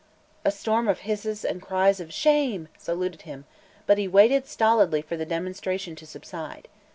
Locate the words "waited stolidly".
4.07-5.03